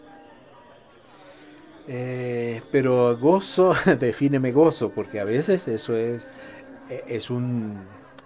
[1.87, 6.27] Eh, pero gozo, defíneme gozo, porque a veces eso es,
[7.07, 7.79] es un,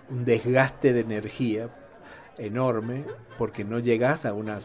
[0.09, 1.69] desgaste de energía
[2.39, 3.05] enorme
[3.37, 4.59] porque no llegas a una,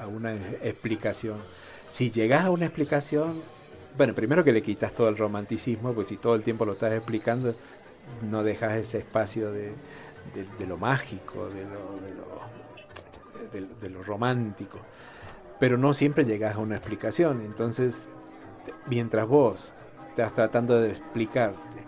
[0.00, 1.38] a una explicación.
[1.88, 3.40] Si llegas a una explicación,
[3.96, 6.92] bueno, primero que le quitas todo el romanticismo, pues si todo el tiempo lo estás
[6.92, 7.54] explicando,
[8.28, 9.72] no dejas ese espacio de,
[10.66, 14.78] lo mágico, de lo, de lo romántico.
[15.60, 17.42] Pero no siempre llegas a una explicación.
[17.42, 18.10] Entonces,
[18.88, 19.74] mientras vos
[20.08, 21.80] estás tratando de explicarte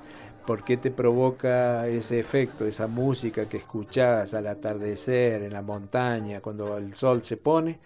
[0.46, 6.40] ¿Por qué te provoca ese efecto, esa música que escuchás al atardecer en la montaña
[6.40, 7.78] cuando el sol se pone?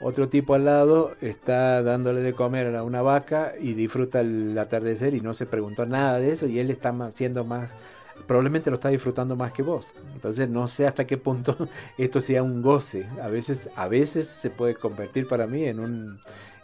[0.00, 5.12] Otro tipo al lado está dándole de comer a una vaca y disfruta el atardecer
[5.14, 7.70] y no se preguntó nada de eso y él está siendo más,
[8.26, 9.94] probablemente lo está disfrutando más que vos.
[10.14, 13.06] Entonces no sé hasta qué punto esto sea un goce.
[13.22, 16.20] A veces, a veces se puede convertir para mí en un,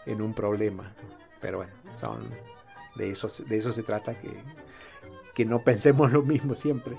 [0.06, 0.92] en un problema.
[1.40, 2.28] Pero bueno, son,
[2.96, 4.30] de, eso, de eso se trata que
[5.34, 6.96] que no pensemos lo mismo siempre.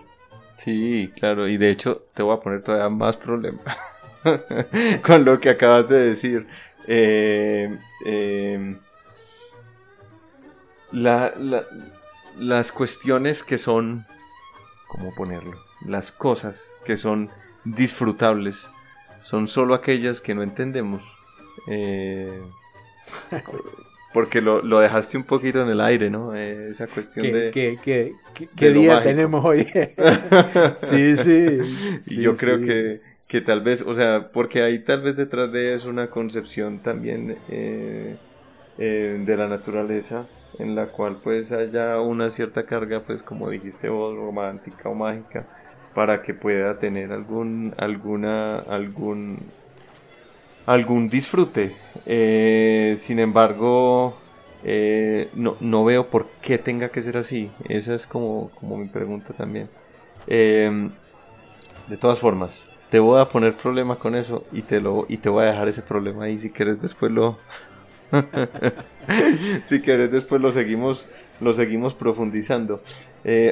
[0.58, 3.62] Sí, claro, y de hecho te voy a poner todavía más problema
[5.06, 6.48] con lo que acabas de decir.
[6.88, 7.68] Eh,
[8.06, 8.78] eh,
[10.91, 14.06] las cuestiones que son,
[14.96, 15.58] ¿cómo ponerlo?
[15.86, 17.30] Las cosas que son
[17.66, 18.70] disfrutables
[19.22, 21.04] son solo aquellas que no entendemos.
[21.68, 22.42] Eh,
[24.14, 26.36] porque lo, lo, dejaste un poquito en el aire, ¿no?
[26.36, 27.52] Eh, esa cuestión de...
[27.52, 28.16] ¿Qué, qué,
[28.56, 29.68] qué, día tenemos hoy?
[30.84, 31.60] sí, sí.
[32.08, 35.76] Y yo creo que, que tal vez, o sea, porque ahí tal vez detrás de
[35.76, 38.16] eso una concepción también eh,
[38.78, 40.28] eh, de la naturaleza
[40.60, 45.46] en la cual pues haya una cierta carga, pues como dijiste vos, romántica o mágica,
[45.94, 49.39] para que pueda tener algún, alguna, algún
[50.65, 51.76] algún disfrute.
[52.06, 54.18] Eh, sin embargo,
[54.63, 57.52] eh, no, no, veo por qué tenga que ser así.
[57.70, 59.70] Esa es como, como mi pregunta también.
[60.28, 60.89] Eh,
[61.88, 65.30] de todas formas, te voy a poner problema con eso y te, lo, y te
[65.30, 66.38] voy a dejar ese problema ahí.
[66.38, 67.38] Si quieres después lo...
[69.63, 71.08] si quieres después lo seguimos,
[71.41, 72.82] lo seguimos profundizando.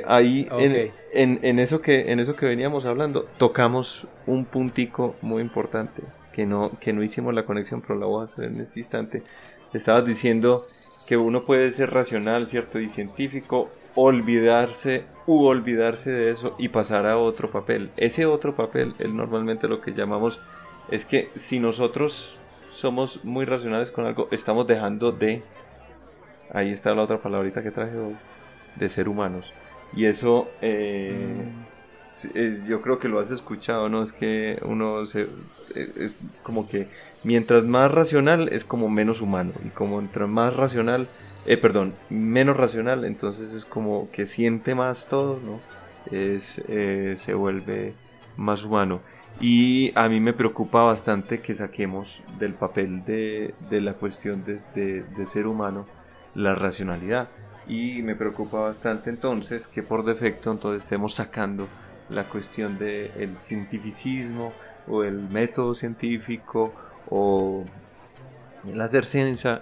[0.05, 5.41] ahí en, en, en, eso que, en eso que veníamos hablando, tocamos un puntico muy
[5.41, 8.79] importante que no, que no hicimos la conexión, pero la voy a hacer en este
[8.81, 9.23] instante.
[9.73, 10.65] Estabas diciendo
[11.07, 12.79] que uno puede ser racional, ¿cierto?
[12.79, 17.91] Y científico, olvidarse u olvidarse de eso y pasar a otro papel.
[17.95, 20.41] Ese otro papel es normalmente lo que llamamos,
[20.89, 22.35] es que si nosotros
[22.73, 25.43] somos muy racionales con algo, estamos dejando de,
[26.51, 27.95] ahí está la otra palabrita que traje
[28.75, 29.53] de ser humanos.
[29.95, 30.49] Y eso...
[30.61, 31.45] Eh.
[32.35, 34.03] Eh, yo creo que lo has escuchado, ¿no?
[34.03, 35.23] Es que uno se,
[35.75, 36.87] eh, es como que
[37.23, 41.07] mientras más racional es como menos humano y como mientras más racional,
[41.45, 45.59] eh, perdón, menos racional, entonces es como que siente más todo, ¿no?
[46.11, 46.61] Es,
[47.19, 47.93] se vuelve
[48.37, 49.01] más humano.
[49.41, 54.59] Y a mí me preocupa bastante que saquemos del papel de, de la cuestión de,
[54.75, 55.85] de, de ser humano
[56.35, 57.29] la racionalidad.
[57.67, 61.67] Y me preocupa bastante entonces que por defecto entonces estemos sacando
[62.09, 64.53] la cuestión del cientificismo
[64.87, 66.73] o el método científico
[67.09, 67.63] o
[68.67, 69.05] el hacer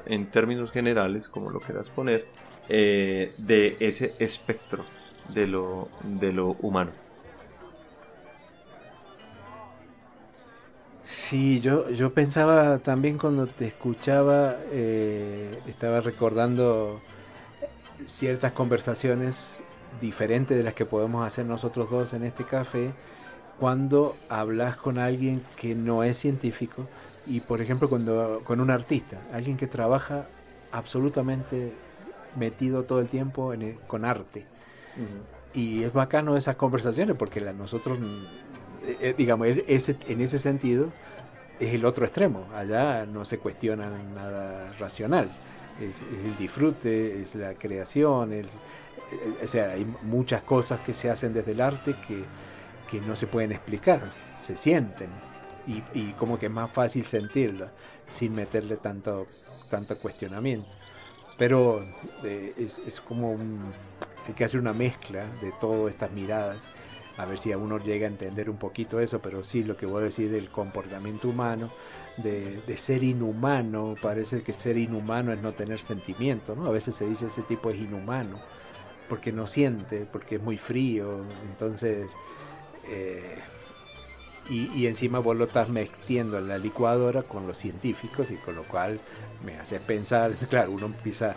[0.06, 2.26] en términos generales, como lo quieras poner,
[2.70, 4.86] eh, de ese espectro
[5.34, 6.92] de lo, de lo humano.
[11.32, 17.00] Sí, yo, yo pensaba también cuando te escuchaba, eh, estaba recordando
[18.04, 19.64] ciertas conversaciones
[20.02, 22.92] diferente de las que podemos hacer nosotros dos en este café
[23.62, 26.86] cuando hablas con alguien que no es científico
[27.26, 30.26] y por ejemplo cuando con un artista, alguien que trabaja
[30.74, 31.72] absolutamente
[32.36, 34.44] metido todo el tiempo en con arte.
[35.54, 38.00] Y es bacano esas conversaciones porque la, nosotros,
[38.86, 40.90] eh, eh, digamos, ese, en ese sentido
[41.62, 42.48] es el otro extremo.
[42.54, 45.30] Allá no se cuestiona nada racional.
[45.80, 48.50] Es, es el disfrute, es la creación, el,
[49.44, 52.26] o sea, hay muchas cosas que se hacen desde el arte que,
[53.08, 54.02] no se pueden explicar,
[54.38, 55.10] se sienten.
[55.66, 57.72] Y, como que es más fácil sentirla
[58.10, 59.28] sin meterle tanto,
[59.70, 60.68] tanto cuestionamiento.
[61.38, 61.82] Pero
[62.24, 63.72] eh, es, como un,
[64.28, 66.70] hay que hacer una mezcla de todas estas miradas
[67.22, 69.86] a ver si a uno llega a entender un poquito eso, pero sí lo que
[69.86, 71.72] voy a decir del comportamiento humano,
[72.18, 76.66] de, ser inhumano, parece que ser inhumano es no tener sentimiento, ¿no?
[76.66, 78.40] A veces se dice ese tipo es inhumano,
[79.08, 82.12] porque no siente, porque es muy frío, entonces...
[82.90, 83.40] Eh,
[84.50, 88.64] y, encima vos lo estás metiendo en la licuadora con los científicos y con lo
[88.64, 89.00] cual
[89.46, 91.36] me hace pensar, claro, uno empieza,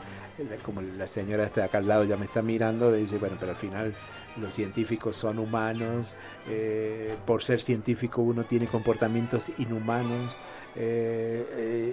[0.65, 3.53] como la señora está acá al lado ya me está mirando, le dice, bueno, pero
[3.53, 3.95] al final
[4.37, 6.15] los científicos son humanos,
[6.49, 10.37] eh, por ser científico uno tiene comportamientos inhumanos,
[10.77, 11.47] eh,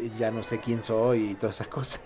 [0.03, 2.03] eh, ya no sé quién soy y todas esas cosas.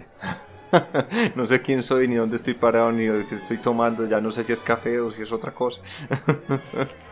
[1.35, 4.43] no sé quién soy, ni dónde estoy parado, ni qué estoy tomando, ya no sé
[4.43, 5.81] si es café o si es otra cosa.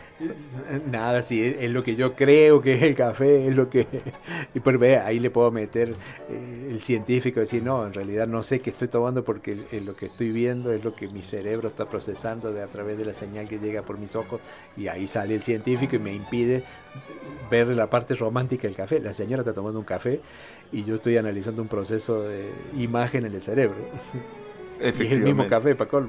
[0.90, 3.88] Nada, sí, es, lo que yo creo que es el café, es lo que...
[4.54, 5.96] Y pues ve, ahí le puedo meter
[6.30, 10.06] eh, el científico, decir, no, en realidad no sé qué estoy tomando porque lo que
[10.06, 13.48] estoy viendo es lo que mi cerebro está procesando de, a través de la señal
[13.48, 14.40] que llega por mis ojos
[14.78, 16.64] y ahí sale el científico y me impide
[17.50, 19.00] ver la parte romántica del café.
[19.00, 20.22] La señora está tomando un café
[20.72, 23.78] y yo estoy analizando un proceso de imagen en el cerebro.
[24.82, 26.08] Y es el mismo café, Paco.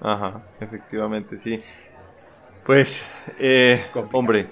[0.00, 1.62] Ajá, efectivamente, sí.
[2.68, 3.06] Pues,
[3.38, 4.46] eh, hombre,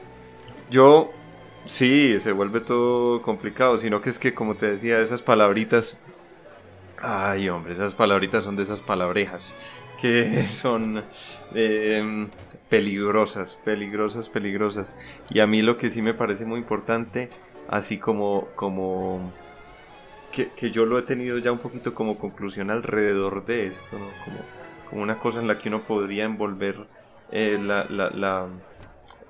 [0.71, 1.13] yo
[1.67, 5.99] sí, se vuelve todo complicado, sino que es que, como te decía, esas palabritas,
[7.03, 9.55] ay, hombre, esas palabritas son de esas palabrejas
[10.01, 11.05] que son
[11.55, 12.31] em,
[12.71, 14.95] peligrosas, peligrosas, peligrosas.
[15.29, 17.29] Y a mí lo que sí me parece muy importante,
[17.69, 19.31] así como, como
[20.33, 24.07] que, que yo lo he tenido ya un poquito como conclusión alrededor de esto, ¿no?
[24.25, 24.39] Como,
[24.89, 26.96] como una cosa en la que uno podría envolver
[27.33, 28.47] eh, la, la,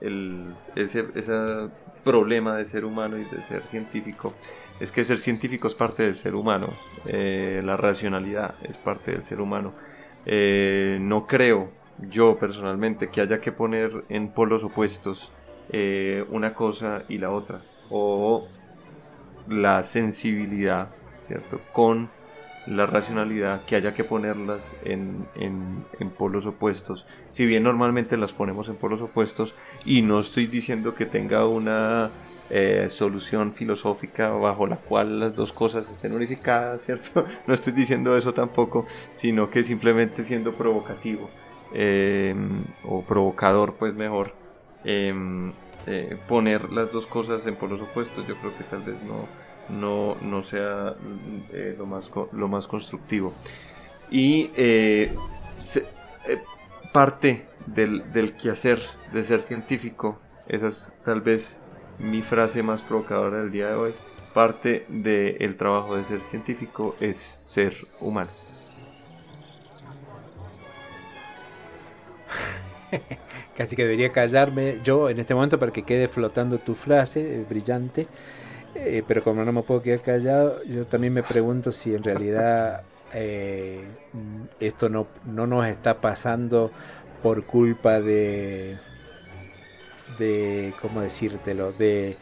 [0.01, 1.69] el, ese, ese
[2.05, 4.33] problema de ser humano y de ser científico
[4.79, 6.69] es que ser científico es parte del ser humano,
[7.07, 9.73] eh, la racionalidad es parte del ser humano.
[10.27, 11.71] Eh, no creo
[12.11, 15.33] yo personalmente que haya que poner en polos opuestos
[16.29, 18.47] una cosa y la otra, o
[19.49, 20.91] la sensibilidad,
[21.27, 21.61] ¿cierto?
[21.73, 22.11] Con
[22.67, 27.07] la racionalidad que haya que ponerlas en, en, polos opuestos.
[27.31, 29.55] Si bien normalmente las ponemos en polos opuestos
[29.85, 32.11] y no estoy diciendo que tenga una
[32.51, 37.25] eh, solución filosófica bajo la cual las dos cosas estén unificadas, ¿cierto?
[37.47, 41.31] No estoy diciendo eso tampoco, sino que simplemente siendo provocativo
[41.73, 44.33] em, o provocador, pues mejor.
[44.85, 45.53] Em,
[45.89, 49.27] eh, poner las dos cosas en polos opuestos, yo creo que tal vez no,
[49.69, 50.95] no, no sea
[51.53, 53.33] eh, lo, más, lo más constructivo.
[54.11, 55.13] Y eh,
[56.29, 56.39] eh,
[56.93, 58.81] parte del, del, quehacer
[59.13, 61.61] de ser científico, esa es tal vez
[61.99, 63.95] mi frase más provocadora del día de hoy,
[64.35, 68.31] parte del trabajo de ser científico es ser humano.
[73.57, 78.07] Casi que debería callarme yo en este momento para que quede flotando tu frase brillante.
[78.79, 82.83] Eh, pero como no me puedo quedar callado, yo también me pregunto si en realidad
[83.13, 83.85] eh,
[84.61, 86.71] esto no, no nos está pasando
[87.23, 88.77] por culpa de,
[90.19, 91.73] de ¿cómo decírtelo?
[91.73, 92.17] De,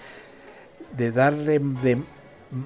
[0.96, 1.98] de darle de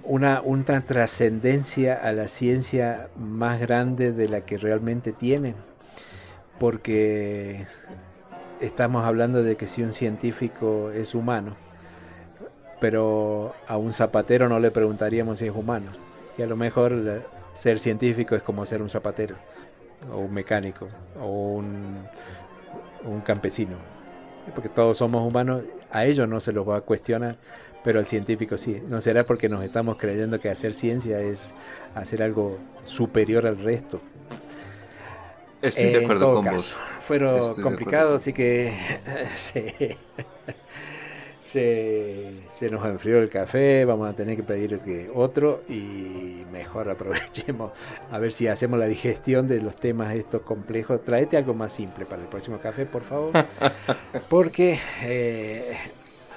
[0.05, 5.55] una, una trascendencia a la ciencia más grande de la que realmente tiene.
[6.61, 7.67] Porque
[8.61, 11.57] estamos hablando de que si un científico es humano,
[12.81, 15.91] pero a un zapatero no le preguntaríamos si es humano.
[16.37, 17.23] Y a lo mejor
[17.53, 19.37] ser científico es como ser un zapatero,
[20.13, 20.89] o un mecánico,
[21.21, 22.05] o un,
[23.05, 23.77] un campesino.
[24.55, 27.37] Porque todos somos humanos, a ellos no se los va a cuestionar,
[27.83, 28.81] pero al científico sí.
[28.89, 31.53] No será porque nos estamos creyendo que hacer ciencia es
[31.95, 34.01] hacer algo superior al resto.
[35.61, 36.77] Estoy de acuerdo con vos.
[37.01, 38.73] Fueron complicados, así que
[39.37, 39.97] sí
[41.49, 47.73] se, se, nos enfrió el café, vamos a tener que pedir otro y mejor aprovechemos
[48.11, 51.03] a ver si hacemos la digestión de los temas estos complejos.
[51.03, 53.33] Traete algo más simple para el próximo café, por favor,
[54.29, 55.75] porque eh,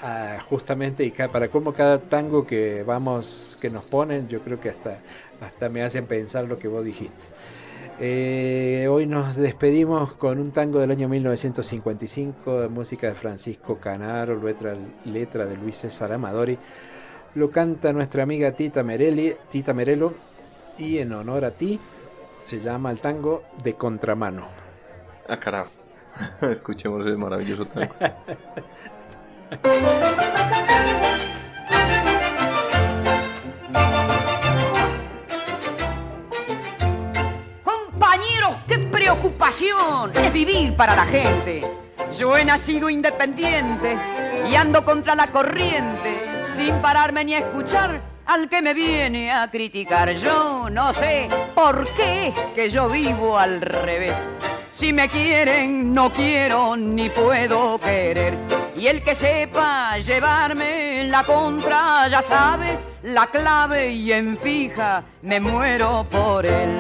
[0.02, 4.70] ah, justamente y para como cada tango que vamos que nos ponen, yo creo que
[4.70, 5.00] hasta
[5.42, 7.22] hasta me hacen pensar lo que vos dijiste.
[8.04, 14.42] Eh, hoy nos despedimos con un tango del año 1955 de música de Francisco Canaro,
[14.42, 14.76] letra,
[15.06, 16.58] letra de Luis César Amadori.
[17.36, 20.16] Lo canta nuestra amiga Tita, Mereli, Tita Merelo
[20.80, 21.80] y en honor a ti
[22.42, 24.48] se llama el tango de contramano.
[25.30, 25.70] Ah, carajo.
[26.42, 27.94] Escuchemos el maravilloso tango.
[39.12, 41.64] ocupación es vivir para la gente.
[42.18, 43.98] Yo he nacido independiente
[44.50, 50.12] y ando contra la corriente, sin pararme ni escuchar al que me viene a criticar.
[50.14, 54.16] Yo no sé por qué es que yo vivo al revés.
[54.72, 58.38] Si me quieren, no quiero ni puedo querer.
[58.78, 65.40] Y el que sepa llevarme la contra ya sabe la clave y en fija me
[65.40, 66.78] muero por él.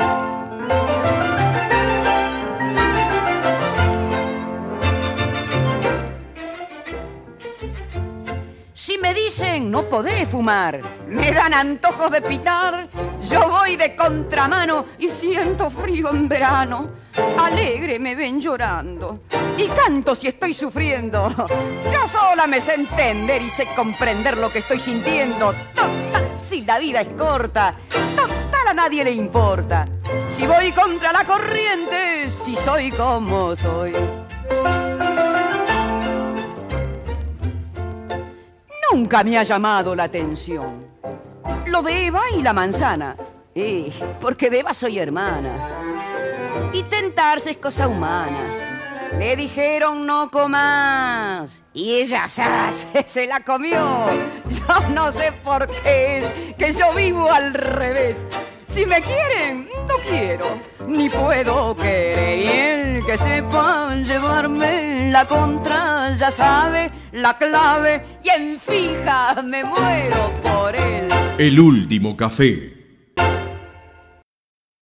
[9.71, 12.89] No podés fumar, me dan antojos de pitar,
[13.23, 16.89] yo voy de contramano y siento frío en verano.
[17.39, 19.21] Alegre me ven llorando
[19.57, 21.29] y canto si estoy sufriendo.
[21.89, 25.53] Yo sola me sé entender y sé comprender lo que estoy sintiendo.
[25.73, 27.73] Total, si la vida es corta,
[28.13, 29.85] total a nadie le importa.
[30.27, 33.93] Si voy contra la corriente, si soy como soy.
[38.91, 40.85] Nunca me ha llamado la atención.
[41.65, 43.15] Lo de Eva y la manzana.
[43.55, 45.53] Eh, porque de Eva soy hermana.
[46.73, 48.39] Y tentarse es cosa humana.
[49.17, 51.63] Le dijeron no comas.
[51.73, 52.27] Y ella
[53.05, 54.09] se la comió.
[54.49, 58.25] Yo no sé por qué que yo vivo al revés.
[58.71, 60.45] Si me quieren, no quiero,
[60.87, 62.39] ni puedo querer.
[62.39, 69.65] Y el que sepa llevarme la contra ya sabe la clave y en fija me
[69.65, 71.09] muero por él.
[71.37, 72.80] El último café.